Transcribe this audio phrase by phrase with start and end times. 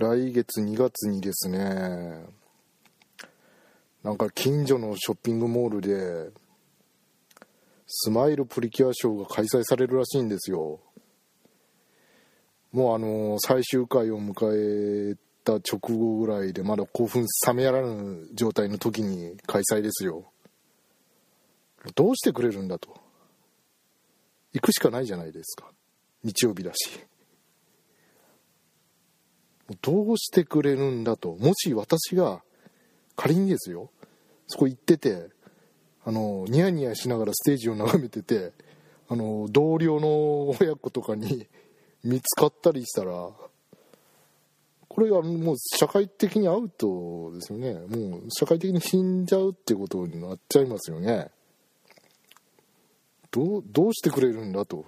[0.00, 2.24] 来月2月にですね
[4.02, 6.30] なんか近所のショッピングモールで
[7.86, 10.80] スマイルプリキュアショーが開催されるらしいんですよ。
[12.72, 20.32] もうあの最終回を迎えた直後ぐらいでまだ興奮冷めやらぬ状態の時に開催ですよ。
[21.94, 22.96] どうしてくれるんだと。
[24.54, 25.70] 行くしかないじゃないですか。
[26.24, 27.09] 日曜日だし。
[29.82, 32.42] どうしてくれるんだともし私が
[33.16, 33.90] 仮にですよ
[34.46, 35.28] そこ行ってて
[36.04, 38.52] あのニヤニヤしながらステージを眺めてて
[39.08, 41.46] あの同僚の親子とかに
[42.02, 43.30] 見つかったりしたら
[44.88, 47.74] これはもう社会的にアウトですよね。
[47.74, 51.30] もう社会的に死んじゃうってことになっちゃいますよね。
[53.30, 54.84] どうどうしてくれるんだと。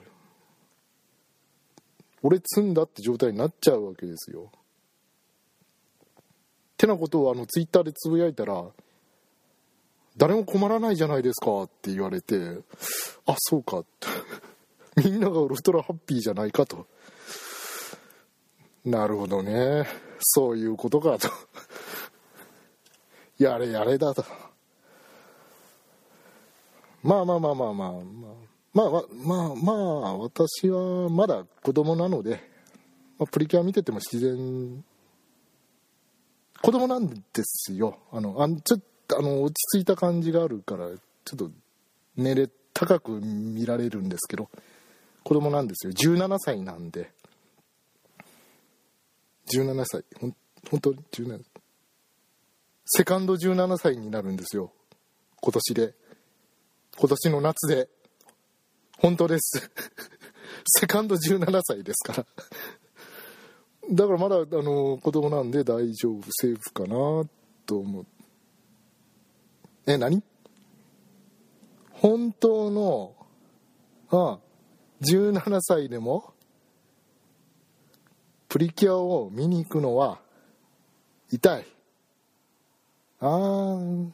[2.23, 4.51] 俺積んだって状態になっちゃうわけですよ。
[6.83, 8.65] てなことをあのツイッターでつぶやいたら
[10.17, 12.37] 誰も困らないじゃないですかって言われて
[13.25, 13.85] あそうか。
[14.97, 16.87] みんながウルトラハッピーじゃないかと。
[18.85, 19.87] なるほどね。
[20.19, 21.29] そういうことかと。
[23.39, 24.25] やれやれだと。
[27.03, 27.93] まあまあまあまあまあ。
[28.75, 32.43] まあまあまあまあ私はまだ子供なので、
[33.19, 34.85] まあ、プリキュア見てても自然
[36.63, 37.99] 子供なんですよ。
[38.13, 40.97] あのあちょっとあの落ち着いた感じがあるからちょ
[41.35, 41.51] っと
[42.17, 44.49] 年齢高く見られるんですけど
[45.25, 45.93] 子供なんですよ。
[45.93, 47.11] 17歳なんで。
[49.53, 50.05] 17歳。
[50.21, 50.37] ほん
[50.71, 51.63] 本当に17歳
[52.85, 54.73] セカンド17歳になるんですよ。
[55.41, 55.95] 今年で。
[56.97, 57.89] 今年の夏で。
[58.99, 59.71] 本当です。
[60.79, 62.27] セカンド17歳ですから。
[63.91, 67.25] だからまだあの子供なんで大丈夫セーフかな
[67.67, 68.07] と思う。
[69.87, 70.23] え何？
[71.91, 73.15] 本当の
[74.11, 74.39] あ
[75.03, 76.33] 17歳でも
[78.49, 80.21] プリキュアを見に行くのは
[81.31, 81.67] 痛い。
[83.21, 84.11] あー。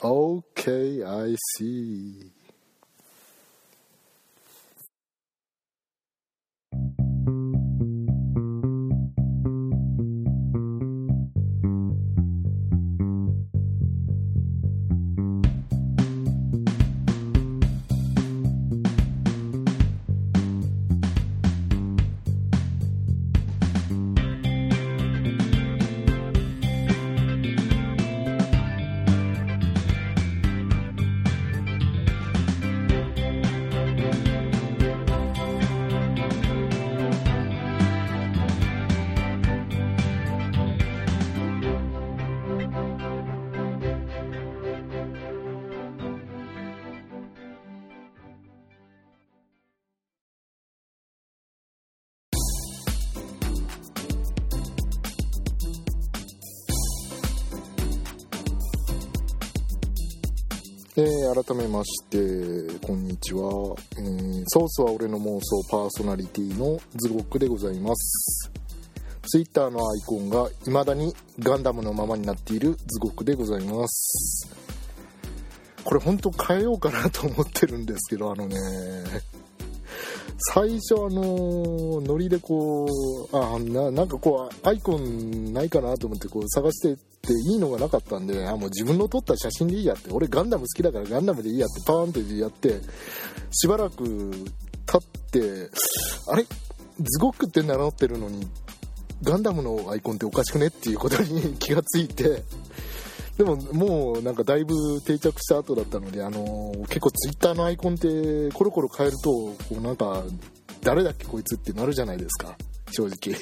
[0.00, 2.30] OK I see.
[60.98, 62.16] えー、改めまして
[62.84, 63.42] こんにちは、
[63.98, 68.50] えー、ソースは俺の妄想パーソナリティのズゴックでございます。
[69.22, 74.52] Twitter のアイコンが未だにガンダムのままになっているズゴックでございます。
[75.84, 78.56] これ本当変えようかなと思ってるんですけどあのね
[80.40, 82.86] 最初あのノリでこ
[83.32, 90.10] うあななんかこうアイコンないかなと思ってこう探してっていいのがなかったんであもう自分の撮った写真でいいやって。
[90.12, 92.80] 俺ガンダム好きだからガンダムでいいやってパーンってやって
[93.50, 94.30] しばらく
[94.86, 95.70] 経って
[96.30, 96.44] あれ？
[96.44, 98.46] ズゴックって名乗ってるのに
[99.22, 100.68] ガンダムのアイコンっておかしくね？
[100.68, 102.44] っていうことに 気がついて。
[103.38, 110.24] でももうなんかだいぶ定着した後だったので、あのー、結構ツイッターのアイコンってコロコロ変えるとこうなんか
[110.82, 112.56] 誰だっけこいつってなるじゃないですか。
[112.90, 113.38] 正直。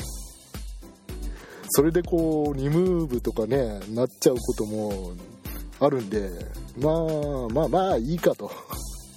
[1.71, 5.13] それでこうリムーブとかねなっちゃうことも
[5.81, 6.31] あるんで
[6.79, 8.51] まあまあまあいいかと。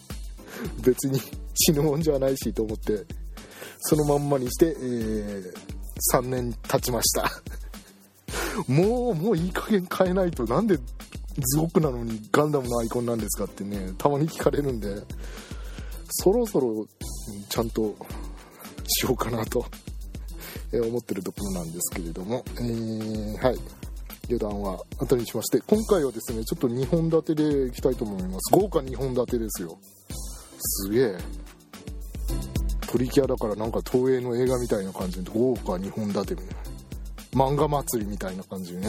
[0.82, 1.20] 別に
[1.56, 3.06] 死ぬもんじゃないしと思って
[3.80, 5.54] そのまんまにして、えー、
[6.14, 7.30] 3年経ちました。
[8.68, 15.04] もうもういい加減変えないとなんでズゴクなのにガンダムのアイコンなんですかってねたまに聞かれるんで
[16.10, 16.86] そろそろ
[17.50, 17.96] ちゃんと
[18.88, 19.66] しようかなと
[20.74, 23.60] 思ってるところなんですけれども、えー、はい。
[24.30, 28.54] 余談は後にしまして今回はですねちょっと2本立てでいきたいと思います。
[28.54, 29.76] 豪華2本立てですよ。
[30.60, 31.18] すげえ。
[32.88, 36.69] プリキュアだからなんか東映の映画みたいな感じで豪華2本立てみたいな。
[37.34, 38.88] 漫画祭りみたいな感じでね。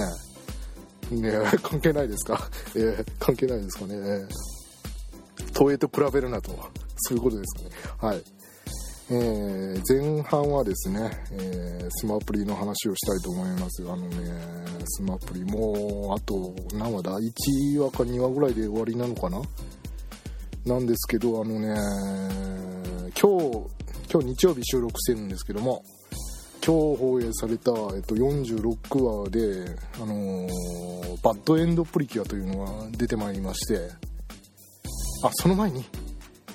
[1.10, 1.32] ね
[1.62, 2.48] 関係ないですか？
[2.76, 3.96] えー、関係ないですかね、
[5.54, 6.52] 東映と比べるなと。
[7.02, 7.76] そういうことですかね。
[7.98, 8.22] はい。
[9.12, 13.82] えー、前半はですね、えー、スマプリの話をしたいと思います。
[13.82, 19.42] あのねスマプリもうあと何話だ？1話か2話ぐらいで終わりなのかな？
[20.64, 21.74] なんですけどあのね
[23.20, 23.66] 今日
[24.12, 25.82] 今日日曜日収録してるんですけども
[26.64, 34.10] 今日放映された、えっと、46話で、あのー、バッドエンドプリキュアというのが出てまいりまして。
[35.22, 35.84] あその前に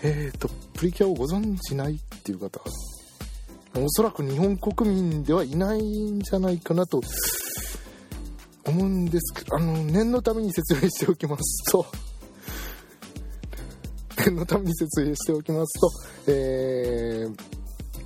[0.01, 2.59] えっ、とプリキュアをご存知ないっていう方
[3.79, 7.01] おそらく日本国民ではいないんじゃないかなと
[8.65, 11.85] 思うんですけどあの念のために説明しておきますと
[14.25, 15.79] 念のために説明しておきます
[16.25, 17.35] と、えー、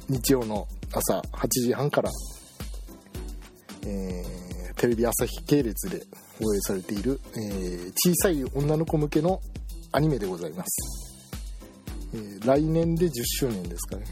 [0.10, 2.10] 日曜の朝8時半から、
[3.86, 6.06] えー、テレビ朝日系列で
[6.40, 9.40] 放映されている、えー、小さい女の子向けの
[9.92, 11.38] アニメでございます、
[12.14, 14.06] えー、来年で10周年ですかね。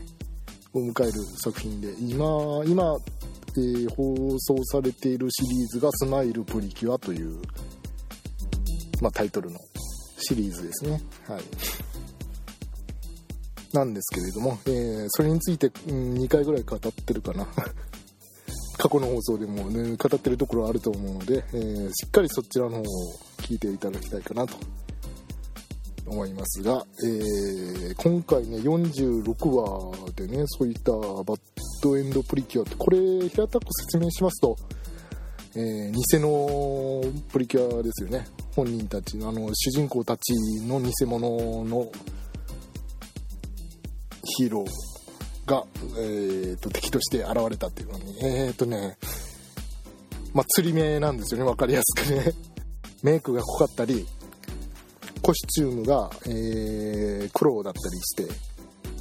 [0.73, 1.13] を迎える
[1.43, 2.25] 作品で今
[2.65, 2.83] 今、
[3.57, 7.41] えー、放送されているシリーズが「スマイルプリキュア」という、
[9.01, 9.59] まあ、タイトルの
[10.19, 11.01] シリーズですね。
[11.27, 11.41] はい。
[13.73, 17.47] なんですけれども、えー、それについて、うん、2回ぐらい語ってるかな。
[18.77, 22.83] 過去の放送でもね語ってるところあると思うので、えー、しっかりそちらの方を
[23.37, 24.55] 聞いていただきたいかなと
[26.05, 31.39] 思いますが、えー、今回ね46話でねそういったバッ
[31.81, 32.97] ドエンドプリキュアってこれ
[33.29, 34.55] 平たく説明しますと、
[35.55, 38.27] えー、偽のプリキュアですよね。
[38.55, 40.33] 本人たちあの主人公たち
[40.65, 41.91] の偽物の
[44.37, 45.63] ヒーローが、
[45.97, 48.97] えーと、敵として現れたっていうのにえっ、ー、とね
[50.33, 52.33] まあ釣り目なんですよね分かりやすくね。
[53.01, 54.05] メイクが濃かったり
[55.21, 58.27] コスチュームが、えー、黒だったりして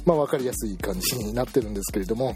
[0.05, 2.35] まあ分かりやすい感じになってるんですけれども。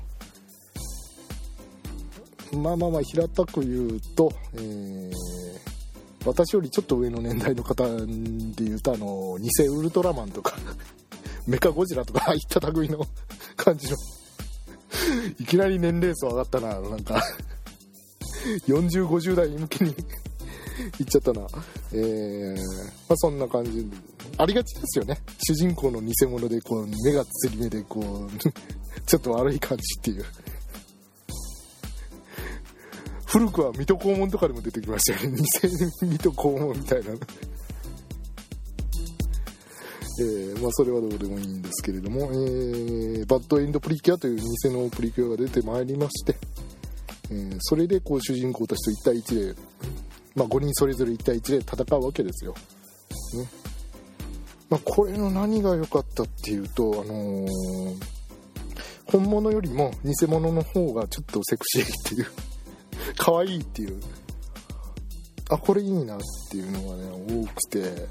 [2.54, 5.14] まあまあまあ平たく言うと、えー、
[6.26, 8.06] 私よりちょっと上の年代の方で
[8.66, 10.58] 言うとあの偽ウルトラマンとか。
[11.48, 13.06] メカゴジラとかああいった類の
[13.56, 13.98] 感じの。
[15.40, 16.80] いきなり年齢層上がったな。
[16.80, 17.22] なんか
[18.68, 19.96] 4050代向けに
[20.98, 21.42] 言っちゃったな。
[21.94, 23.90] えー、まあそんな感じ。
[24.38, 25.18] ありがちですよね。
[25.46, 30.26] 主人公の偽物でこう目がつり目でこうちょっと悪い感じっていう。
[33.26, 35.38] 古くは水戸黄門とかでも出てきましたよね。
[35.38, 35.44] 偽
[36.08, 37.12] 水戸黄門みたいな。
[40.22, 46.36] えー、まあ、それはどうでもいいんですけれども、えー、バッドエンドプリキュアという偽のプリキュアが出てまいりまして、
[47.32, 49.62] えー、それでこう主人公たちと1対1で、
[50.36, 52.54] まあ、5人それぞれ1対1で戦うわけですよ。
[52.54, 53.50] ね。
[54.70, 57.46] まあ、これの何が良かったっていうと、あの、
[59.06, 62.28] 本物よりも偽物の方がちょっとセクシーっていう
[63.18, 64.00] 可愛いっていう。
[65.50, 66.20] あこれいいなっ
[66.50, 68.08] ていうのがね多くて。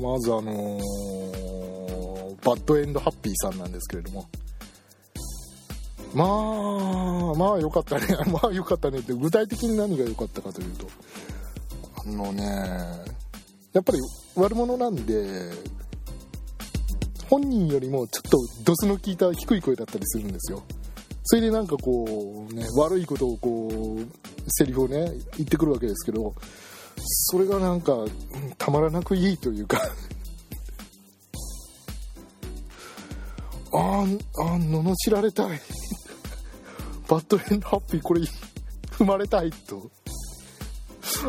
[0.00, 4.28] まずあのー、バッドエンドハッピーさんなんですけれども。
[6.14, 8.06] まあまあ良かったね。
[8.30, 8.98] まあ良かったね。
[8.98, 10.86] って具体的に何が良かったかというと。
[12.06, 12.44] あのね
[13.72, 13.98] やっぱり
[14.36, 15.50] 悪者なんで
[17.28, 20.62] 本人よりもちょっとドスの効いた低い声だったりするんですよ。
[21.24, 24.06] それでなんかこうね悪いことをこう
[24.48, 26.34] セリフをね言ってくるわけですけど
[26.96, 28.04] それがなんか
[28.58, 29.80] たまらなくいいというか。
[33.72, 35.60] あーあ罵られたい。
[37.08, 38.22] バッドエンドハッピーこれ
[38.92, 39.90] 踏まれたいと。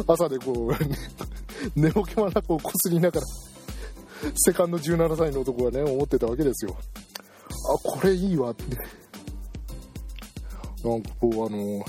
[0.08, 0.74] 朝でこう、
[1.80, 3.26] 寝ぼけまなくこすりながら
[4.36, 6.76] セカンド17歳の男がね思ってたわけですよ。
[7.70, 8.78] あこれいいわって。
[10.88, 11.84] なんかこうあの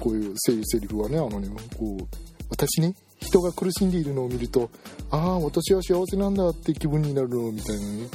[0.00, 2.23] こういうセリフはねあのねこう
[2.54, 4.70] 私ね人が苦しんでいるのを見ると
[5.10, 8.08] ああ私は幸せなんだって気分になるのみたいなね。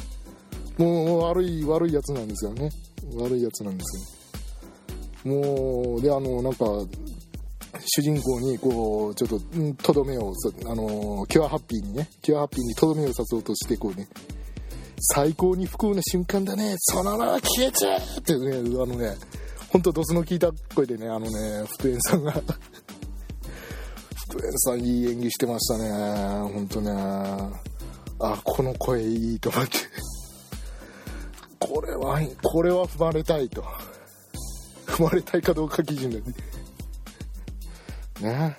[0.77, 2.69] もう悪い悪いやつなんですよね。
[3.15, 5.34] 悪いやつなんですよ。
[5.34, 6.65] もうであのなんか
[7.86, 10.34] 主人公にこうちょっととどめを
[10.65, 14.08] あのキュアハッピーにねキュアハッピーにとどめを刺そうとしてこうね
[15.13, 16.75] 最高に不幸な瞬間だね。
[16.77, 19.15] そのまま消えちゃえってねあのね
[19.69, 22.34] ほんとドスの効いた声でねあのね福円さんが
[24.58, 25.89] さんいい演技してましたね。
[26.53, 26.91] 本当ね。
[28.22, 29.77] あこの声いいと思って。
[31.60, 33.63] これはこれは踏まれたいと。
[34.88, 36.22] 踏まれたいかどうか基準で
[38.22, 38.58] ね。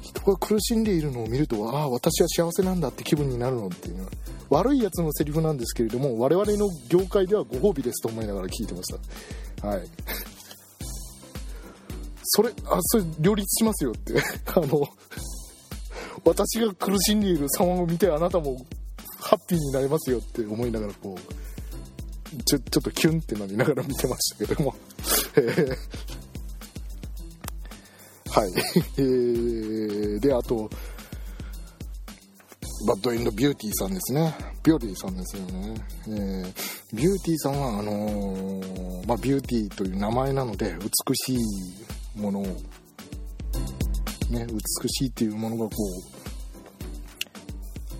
[0.00, 3.98] 人が苦しんでいるのを見るとああ私は幸せなんだって気分になるのっていう。
[3.98, 4.10] のは
[4.50, 8.92] 悪いやつのセリフなんですけれども我々の業界ではご褒美ですと思いながら聞いてまし
[9.62, 9.66] た。
[9.68, 9.82] はい。
[12.32, 14.14] それあそれ両立しますよって。
[14.54, 14.88] あの
[16.24, 18.64] 私が苦しんでいる様を見てあなたも
[19.18, 24.74] ハッピーになりますよって思いながらこうちょちょっとキュンってなりながら見てましたけども。
[28.30, 28.52] はい、
[28.96, 30.70] えー、であと
[32.86, 34.32] バッドエンドビューティーさんですね。
[34.62, 35.74] ビューティーさんですよね、
[36.06, 41.38] えー、ビューティーさんはあのー、まあ、ビューティーという名前なので美しい
[42.20, 42.44] ものを
[44.30, 45.70] ね美しいっていうものがこ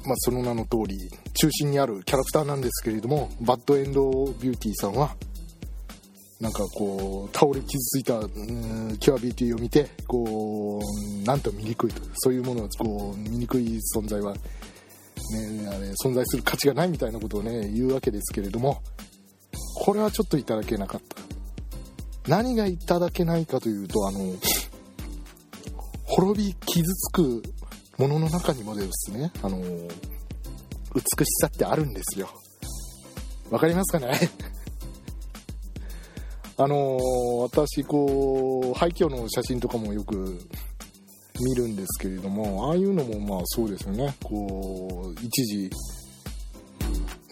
[0.05, 4.11] うまあその名の通り中心にあるキャラクターなんですけれどもバッドエンド
[4.41, 5.17] ビューティーさんは
[6.41, 8.19] なんかこう倒れ傷ついた、
[8.99, 14.41] キュアビューティーを見てこうなんと醜いとそういうものはこう醜い存在は、ね、
[15.69, 18.81] あれ存在する価値がないみたいなことをね言うわけですけれども
[19.77, 21.30] これはちょっといただけなかった。
[22.31, 24.21] 何がいただけないかというとあの
[26.05, 27.43] 滅び傷つく
[27.99, 29.91] ものの中にもですねあの美し
[31.41, 32.31] さってあるんですよ。
[33.51, 34.17] わかりますかね？
[36.57, 36.99] あの、
[37.41, 40.39] 私こう廃墟の写真とかもよく
[41.41, 44.15] 見るんですけれどもああいうのもまあそうですよね。
[44.23, 45.71] こう一時、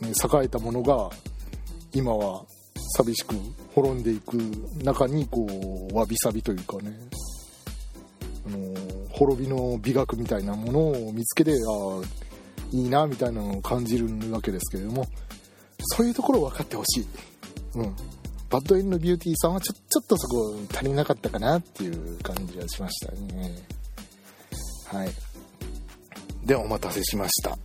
[0.01, 1.09] ね、栄えたものが
[1.93, 2.45] 今は
[2.99, 3.37] 寂しく
[3.75, 4.35] 滅んでいく
[4.83, 5.47] 中にこ
[5.93, 6.93] うわびさびというかね
[8.47, 8.75] あの、
[9.11, 12.03] 滅びの美学みたいなものを見つけてああ
[12.73, 15.07] いいなみたいなのを感じるわけですけれども
[15.79, 17.07] そういうところを分かってほしい。
[17.77, 17.97] うん
[18.51, 23.55] バッドエンドビューティーさんはちょちょっとそこ足りなかったかなっていう感じはしましたね。
[24.87, 25.11] はい。
[26.47, 27.59] で、お待たせしました。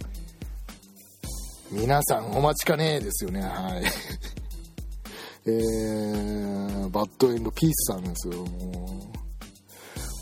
[1.72, 3.42] 皆さんお待ちかねですよね。
[3.42, 3.84] はい。
[5.46, 8.46] えー、バッドエンドピースさんですよ。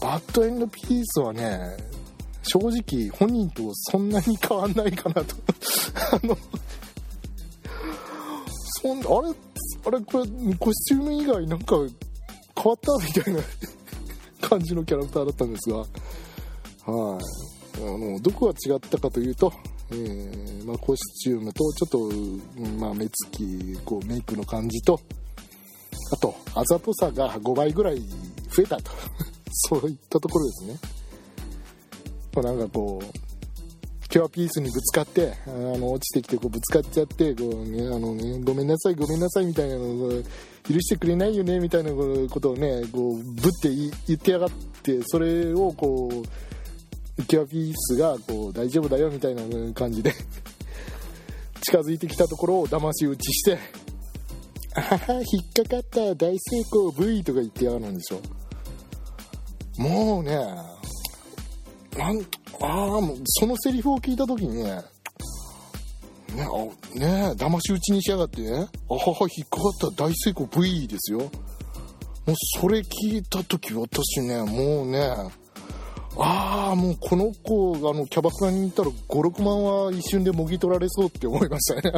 [0.02, 1.78] バッドエンドピースはね、
[2.42, 5.36] 正直本人とそんなに変わんないかなと。
[6.12, 6.38] あの
[8.82, 9.36] そんあれ
[9.86, 11.76] あれこれコスチューム以外なんか
[12.56, 13.42] 変わったみたいな
[14.42, 15.78] 感じのキャラクターだったんですが。
[15.78, 15.88] はい。
[17.78, 19.54] あのどこが違ったかというと、
[19.92, 25.00] えー、まあ、コスチュームとちょっと、まあ、目つきこうメイクの感じと
[26.14, 28.00] あとあざとさが5倍ぐらい
[28.50, 28.92] 増えたと。
[29.54, 30.80] そういったところですね、
[32.34, 40.10] まあ、なんかこうキュアピースにぶつかってあの落ちてきてこうぶつかっちゃってこう、ねあのね、ごめんなさいごめんなさいみたいなのを
[40.68, 43.70] 許してくれないよねみたいなことをねこうぶって
[44.08, 44.52] 言ってやがっ
[44.84, 46.28] てそれをこう
[47.26, 50.14] キュアピースがこう大丈夫だよみたいな感じで
[51.62, 53.60] 近づいてきたところを騙し討ちして
[54.76, 58.22] 「あはは引っかかった大成功 V」とか言ってやがるんでしょ。
[59.78, 60.36] もうね
[61.98, 62.22] なん
[62.62, 64.84] ああもうそのセリフを聞いた時にねね
[66.40, 71.20] あね騙し討ちにしやがってねあはは引っかかった大成功 V ですよ。
[71.20, 75.10] もうそれ聞いた時私ねもうね
[76.18, 81.92] ああもうこの子があのキャバクラに行ったら56万は一瞬でもぎ取られそうって思いましたね。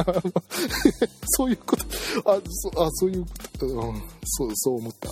[1.26, 1.84] そういうこと。
[2.24, 3.28] あそあそういうこ
[3.58, 5.08] と、うん、そうそう思った。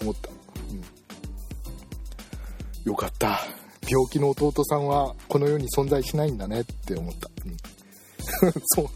[0.00, 0.82] 思った、うん、
[2.84, 3.40] よかった。
[3.88, 7.30] 病気の弟さんはこの世に存在しないんだねって思った、
[8.42, 8.88] うん、 そう。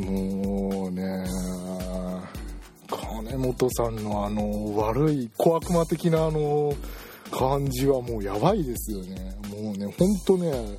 [0.00, 1.26] もうね
[2.88, 6.74] 金本さんのあの悪い小悪魔的なあの
[7.30, 10.78] 感じはもうやばいですよねもうねほんとね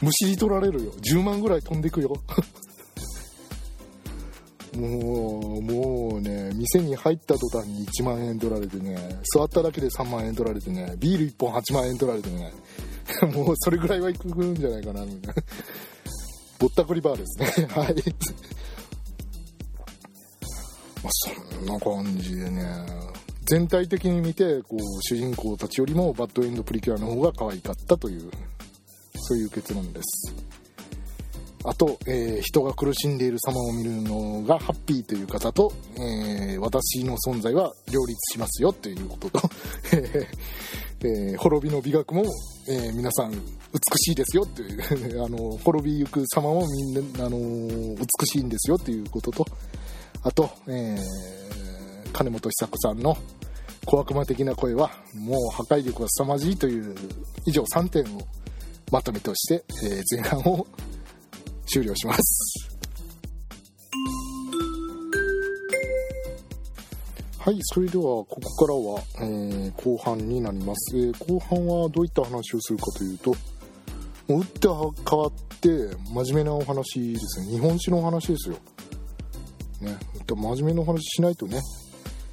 [0.00, 2.12] むしり取られるよ10万ぐらい飛んでくよ
[4.76, 8.96] もう、もうね、店に入った途端に1万円取られてね、
[9.34, 12.52] 座っただけで3万円取られてね、ビール1本8万円取られてね、
[13.34, 15.42] もうそれぐらいはいくんじゃないかな、みたいな。
[16.58, 17.66] ぼったくりバーですね。
[17.70, 17.94] はい。
[21.02, 22.64] まあ、そんな感じでね、
[23.48, 28.30] 全体的に見て、こう、主人公たちよりもバッドエンドプリキュアの方が可愛かったという、
[29.14, 30.34] そういう結論です。
[31.64, 39.50] あと、えー人が苦しんでいる様を見るのがハッピーという方と、えー私の存在は両立しますよということと、
[41.00, 42.24] えー滅びの美学も、
[42.68, 43.38] え皆さん美
[43.96, 49.46] しいですよという あの滅びゆく様もみんな、あの美しいんですよということと
[50.22, 51.38] あと、えー
[52.12, 53.16] 金本久子さんの
[53.90, 56.94] 小悪魔的な声はもう破壊力が凄まじいという
[57.46, 58.20] 以上3点を
[58.92, 60.66] まとめとして、え前半を
[61.66, 62.68] 終了します。
[67.38, 73.34] はいそれではここからは、えー後半になります、えー後半はどういった話をするかというと
[74.28, 74.68] 打って
[75.08, 78.56] 変わって真面目なお話ですね日本史のお話ですよ。
[79.80, 81.62] ね真面目なお話しないとね。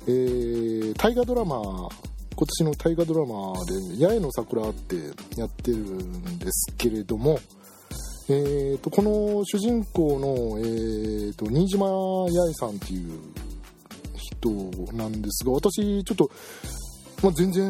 [0.08, 1.90] えー大河ドラマ
[2.38, 4.96] 今年の大河ドラマで「八重の桜」って
[5.38, 7.40] やってるんですけれども、
[8.28, 13.20] えー、とこの主人公の、えー、と新島八重さんっていう
[14.18, 14.50] 人
[14.94, 16.30] なんですが私ちょっと、
[17.24, 17.70] まあ、全然あ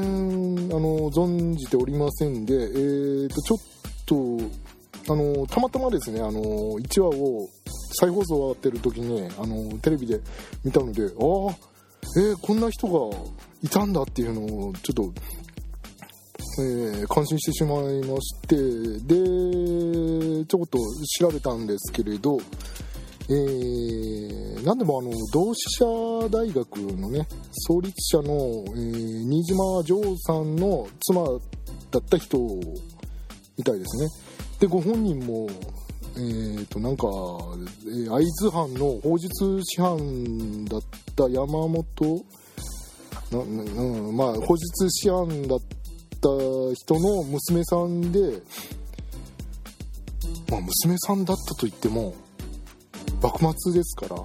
[0.79, 3.59] の存じておりませんで、えー、とちょっ
[4.05, 6.41] とあのたまたまですねあの
[6.79, 7.49] 1話を
[7.99, 10.19] 再放送終わってる時にあのテレビで
[10.63, 11.74] 見たのでああ
[12.17, 13.17] えーこんな人が
[13.61, 15.13] いたんだっていうのをちょっと、
[16.61, 20.79] えー感心してしまいましてでちょこっと
[21.19, 22.37] 調べたんですけれど、
[23.29, 25.85] えー、なんでもあの同志社
[26.29, 31.23] 大学のね創立者の、えー新島丈さんの妻
[31.91, 32.37] だった人
[33.57, 34.07] みたいですね。
[34.59, 35.47] でご本人も
[36.17, 37.07] えー、となんか、
[37.87, 40.81] えー会津藩の法術師範だっ
[41.15, 42.25] た山本？
[43.31, 46.29] ななうんまあ法術師範だった
[46.73, 48.19] 人の娘さんで、
[50.49, 52.13] まあ、娘さんだったといっても
[53.21, 54.21] 幕末ですから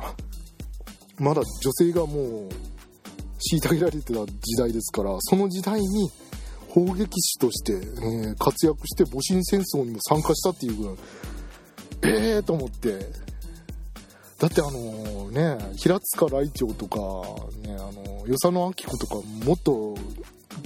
[1.19, 2.49] まだ女性がもう
[3.53, 6.11] 虐げられてた時代ですからその時代に
[6.69, 10.97] 砲撃師として、え活躍して戊辰戦争にも参加したっていうぐらい
[12.03, 12.99] ええー、と思って。
[14.39, 16.99] だってあのね平塚雷鳥とか、
[17.61, 19.95] ね、あの与謝野明子とかもっと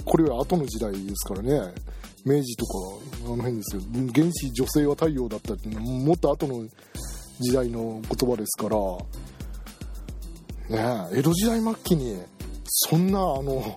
[0.05, 1.73] これより後の時代ですからね。
[2.25, 2.71] 明治とか
[3.25, 3.81] あの辺ですよ。
[4.13, 6.65] 原始女性は太陽だったっていうのはもっと後の
[7.39, 8.77] 時代の言葉ですから。
[10.69, 12.17] ね江戸時代末期に
[12.65, 13.75] そんなあの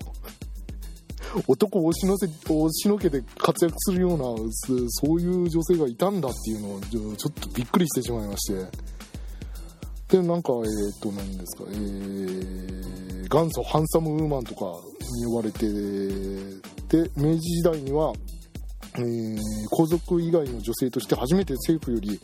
[1.47, 4.23] 男を押しのせ押しのけて活躍するような
[4.87, 8.65] そういう女性がいたんだっていうのをちょっとびっくりしてしまいまして
[10.09, 12.89] でなんかえっ、と何ですかえー
[13.29, 14.65] 元祖ハンサムウーマンとか
[15.17, 18.11] に呼ばれてで明治時代には、
[18.95, 19.39] えー
[19.69, 22.19] 皇族以外の女性として初めて政府より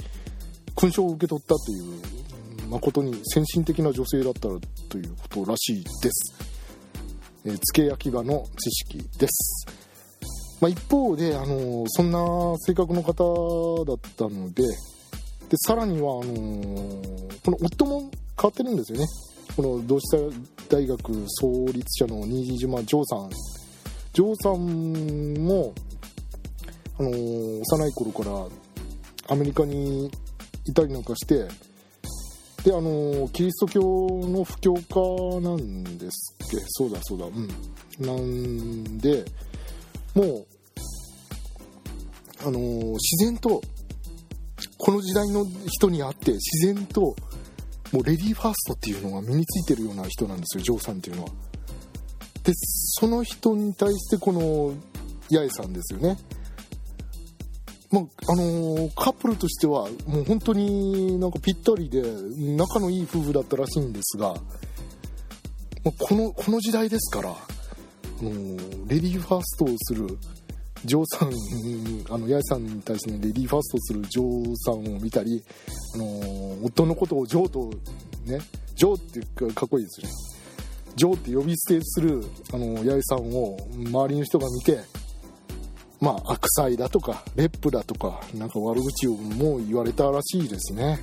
[0.75, 4.41] 勲章を受け取ったという誠に先進的な女性だった
[4.89, 6.54] ということらしいです。
[7.45, 9.65] えー付け焼き場の知識です、
[10.59, 12.19] まあ、一方で、あのーそんな
[12.59, 18.09] 性格の方だったのででさらにはあのーこの夫も変
[18.43, 19.05] わってるんですよね。
[19.55, 20.17] この同志社
[20.67, 23.29] 大学創立者の新島丈さん。
[24.11, 25.73] 丈さんも、
[26.99, 28.23] あのー幼い頃か
[29.27, 30.11] らアメリカに
[30.65, 31.47] いたりなんかして
[32.65, 34.79] であのキリスト教の布教家
[35.39, 36.57] なんですっけ？
[36.67, 37.27] そうだそうだ。
[37.27, 37.47] うん。
[37.99, 39.23] なんで
[40.15, 40.47] もう
[42.41, 43.61] あの自然と
[44.79, 47.15] この時代の人にあって自然と
[47.91, 51.29] もうレディーファーストっていうのが身についてるような人なんですよジョーさんっていうのは。
[52.43, 54.73] でその人に対してこの
[55.29, 56.17] 八重さんですよね。
[57.95, 62.03] まああのーカップルとしてはもう本当になんかぴったりで
[62.57, 64.39] 仲のいい夫婦だったらしいんですが、ま
[65.85, 67.33] あこのこの時代ですから、あ
[68.21, 70.07] のーレディーファーストをする
[70.83, 71.29] ジョーさん
[72.13, 75.41] あの八重さんに対して、ね、レディーファーストをするジョーさんを見たり、
[75.93, 77.69] あのー夫のことをジョーと
[78.25, 78.39] ね
[78.75, 80.13] ジョーってかっこいいですよね。
[80.97, 84.79] ジョーって呼び捨てするあの八重さんを周りの人が見て
[85.99, 90.99] まあ、悪妻だとか、レップだとか、なんか悪口をもう言われたらしいですね。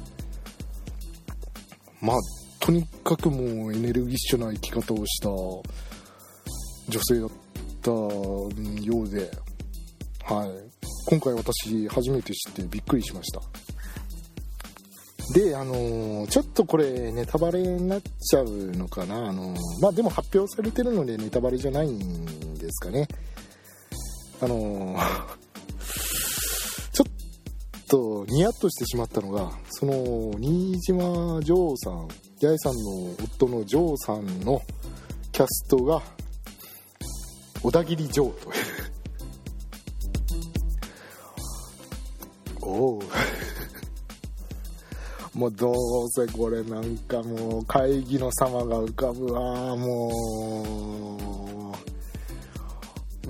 [2.01, 2.17] まあ、
[2.61, 5.65] とにかくもうエネルギッシュな生き方をした女
[7.03, 7.31] 性だっ
[7.81, 8.49] たよ
[9.03, 9.31] うで、
[10.25, 10.51] はい。
[11.07, 13.41] 今回私初めて知ってびっくりしました。
[15.35, 19.29] で、あのーちょっとこれネタバレになっちゃうのかな。
[19.29, 23.09] あのーまあでも発表されてるのでネタバレじゃないんですかね。
[24.43, 24.99] あのー
[26.93, 27.09] ちょっ
[27.89, 32.09] とニヤッとしてしまったのがその新島丈さん
[32.41, 34.61] 八重さんの夫の丈さんの
[35.31, 36.03] キャストが
[37.63, 38.55] 小田切丈という。
[42.63, 43.03] おう。
[45.39, 45.75] もうどう
[46.11, 51.32] せこれなんかもう会議の様が浮かぶわもう。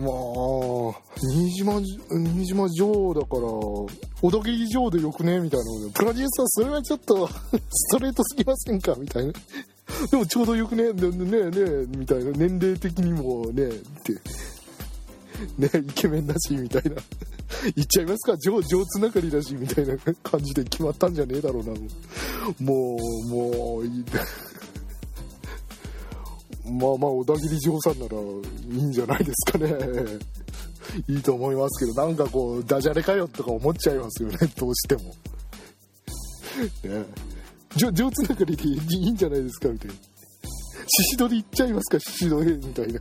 [0.03, 3.89] もう新島新島城だから小
[4.23, 5.39] 田切城でよくね？
[5.39, 7.29] みたいなのでプロデューサーそれはちょっと
[7.71, 8.95] ストレートすぎませんか？
[8.99, 9.33] みたいな。
[10.11, 12.31] でもちょうどよくねねねねみたいな。
[12.33, 14.13] 年齢的にもねって。
[15.59, 16.91] ねイケメンだしみたいな。
[17.77, 18.37] 言っちゃいますか？
[18.39, 21.71] 上上つながりだしみたいな感じで決まったんじゃねえだろうな
[22.61, 24.05] もうもういい。
[26.65, 29.75] まあまあ小田切丈さんならいいんじゃないですかね。
[31.09, 35.03] いいと思いますけどなんかこうダジャレかよとか思っちゃいますよね どうしても。
[36.85, 37.05] ね。
[37.77, 39.95] 上上つながりでいいんじゃないですかみたいな。
[39.95, 40.01] 獅
[41.05, 43.01] 子取り行っちゃいますか獅子取りみたいな。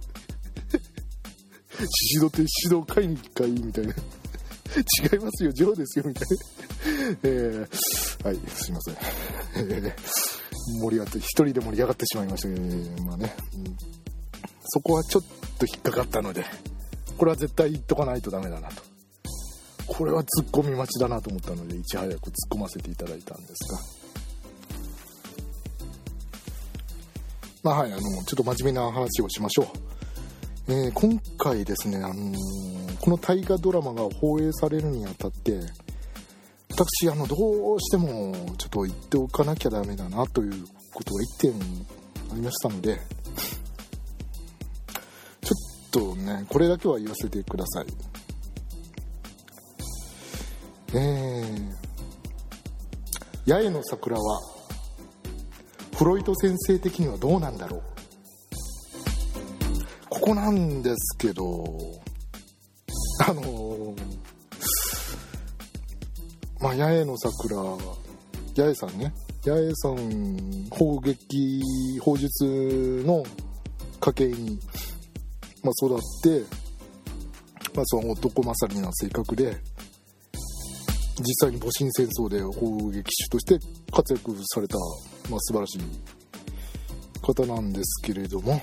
[1.79, 3.93] 獅子取って獅子取買いに行かいみたいな。
[5.13, 6.37] 違いますよ、ジョーですよ、みたいな。
[7.23, 8.95] えー、はい、すいません。
[9.55, 9.93] えー、
[10.79, 13.77] 盛り上がって、一人で盛り上がってしまいましたけど、ね、まあね、うん、
[14.65, 15.23] そこはちょっ
[15.57, 16.45] と引っかかったので、
[17.17, 18.81] これは絶対言っとかないとダメだなと。
[19.87, 23.71] これはツッコミ待ちだなと思ったので、いち早く突っ込ませていただいたんです
[27.63, 27.71] が。
[27.71, 29.63] まあはい、あの、ちょっと真面目な話をしましょ
[30.67, 30.73] う。
[30.73, 35.59] えー、今回ですね、あのーこの大河ドラマが放映されるにあたって
[36.71, 41.53] 私あのどうしてもちょっと言っておかなきゃダメだなということが1点
[42.31, 42.97] ありましたので
[45.41, 45.53] ちょ
[45.87, 47.85] っとねこれだけは言わせてください。
[50.93, 54.41] えー、八重の桜は
[55.97, 57.81] フロイト先生的にはどうなんだろう。
[60.09, 62.01] ここなんですけど
[63.27, 63.70] あの、
[66.61, 67.77] まあ、八重の桜、八
[68.55, 69.11] 重さんね、
[69.43, 71.63] 八重さん、砲撃、
[71.99, 73.23] 砲術の
[73.99, 74.59] 家系に、
[75.63, 76.45] まあ、育って、
[77.73, 79.57] まあ、その男勝りな性格で、
[81.17, 83.59] 実際に戊辰戦争で砲撃手として
[83.91, 84.77] 活躍された、
[85.31, 85.81] まあ、素晴らしい
[87.21, 88.61] 方なんですけれども、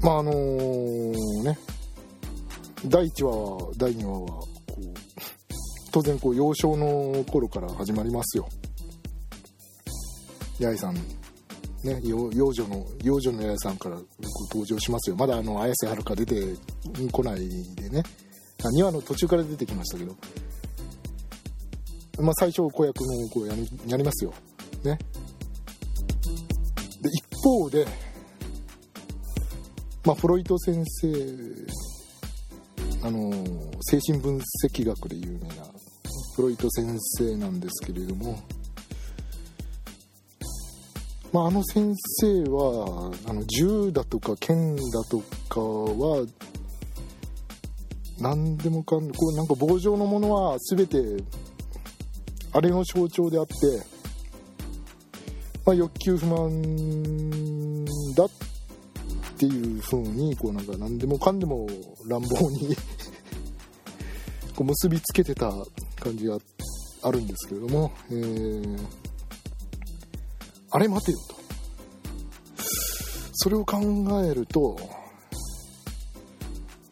[0.00, 1.58] まああの、ね。
[2.86, 4.92] 第1話は第2話はこう
[5.92, 8.48] 当然こう幼少の頃から始まりますよ。
[10.58, 11.02] 八重さんね
[12.02, 13.98] 幼女の幼女の八重さんから
[14.50, 15.16] 登場しますよ。
[15.16, 16.56] まだあの綾瀬はるか出て
[17.12, 18.02] こないでね。
[18.58, 20.16] 2話の途中から出てきましたけど。
[22.20, 24.32] まあ最初子役のこうやりやりますよ。
[24.84, 24.98] ね。
[27.00, 27.86] で一方で
[30.04, 31.08] まあ、フロイト先生
[33.04, 33.32] あの
[33.80, 35.64] 精神分析学で有名な
[36.36, 38.38] フロイト先生なんですけれども、
[41.32, 46.24] まあ、あの先生はあの銃だとか剣だとかは
[48.20, 50.98] 何でもかんこうなんか棒状のものは全て
[52.52, 53.52] あれの象徴であって、
[55.66, 57.84] まあ、欲求不満
[58.14, 58.51] だって
[59.46, 61.66] っていう風にこうなんか何でもかんでも
[62.06, 62.76] 乱暴に
[64.54, 65.52] こう結びつけてた
[65.96, 66.38] 感じが
[67.02, 68.78] あるんですけれども、えー、
[70.70, 71.34] あれ待てよと。
[73.34, 73.80] それを考
[74.24, 74.78] えると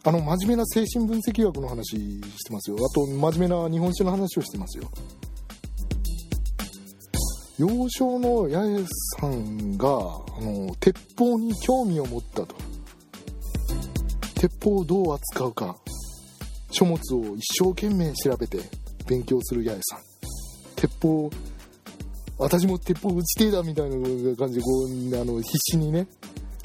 [0.03, 2.75] あの真面目な精神分析学の話してますよ。
[2.75, 4.91] あと真面目な日本史の話をしてますよ。
[7.61, 8.87] 幼少の八重
[9.19, 9.91] さんがあ
[10.41, 12.55] の鉄砲に興味を持ったと。
[14.33, 15.77] 鉄砲をどう扱うか
[16.71, 18.57] 書物を一生懸命調べて
[19.05, 19.99] 勉強する八重さん。
[20.75, 21.29] 鉄砲
[22.39, 23.95] 私も鉄砲撃ちてえだみたいな
[24.35, 24.71] 感じでこ
[25.11, 26.07] うあの必死にね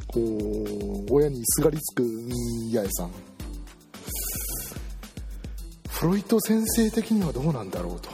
[0.07, 2.05] こう親にすがりつく
[2.73, 3.11] 八重さん。
[5.91, 8.09] フロイト先生的にはどうなんだろうと。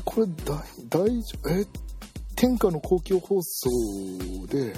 [0.00, 0.26] これ
[0.88, 1.66] 大丈夫え
[2.34, 3.68] 天下の公共放送
[4.48, 4.72] で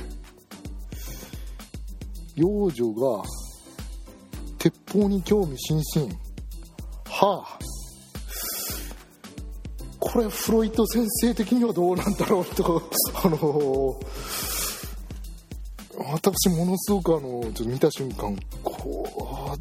[2.36, 3.22] 幼女が
[4.58, 6.12] 鉄砲に興味津々。
[7.06, 7.58] はあ。
[10.00, 12.82] これフロイト先生的にはどうなんだろうと
[13.24, 13.98] あの
[16.12, 19.56] 私ものすごくあのちょっと見た瞬間こ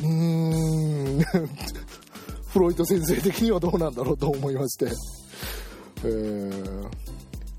[0.00, 1.24] ううーん。
[2.56, 4.86] フロイト先生的にはどうなんだろうと思いまして、
[6.04, 6.88] えー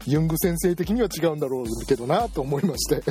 [0.07, 3.03] ユング先生的には違うんだろうけどなと思いまして。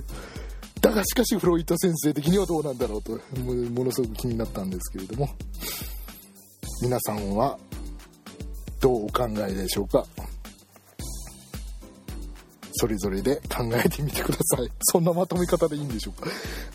[0.80, 5.28] だがしかしフロイト先生的にはどうなんだろうとものすごく気になったんですけれども。
[6.80, 7.58] 皆さんは
[8.80, 10.06] どうお考えでしょうか？
[12.72, 14.70] それぞれで考えてみてください。
[14.90, 16.30] そんなまとめ方でいいんでしょうか？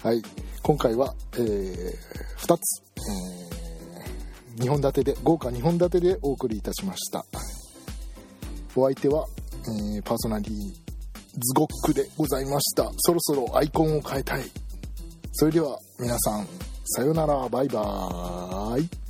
[0.08, 0.22] はい。
[0.62, 1.96] 今回は、えー、
[2.38, 2.84] 2つ、
[3.34, 3.37] え
[4.58, 7.26] 2本立てで豪華2本立てでお送りいたしました。
[8.76, 9.26] お相手は、
[9.96, 10.56] えーパーソナリティ
[11.39, 12.91] ズゴックでございました。
[12.98, 14.43] そろそろアイコンを変えたい。
[15.34, 16.48] それでは皆さん
[16.86, 17.48] さよなら。
[17.50, 19.07] バイバーイ。